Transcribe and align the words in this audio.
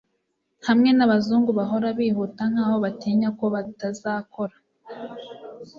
hamwe 0.67 0.89
nabazungu 0.97 1.49
bahora 1.59 1.87
bihuta 1.97 2.43
nkaho 2.51 2.75
batinya 2.83 3.29
ko 3.37 3.45
batazakora 3.53 4.55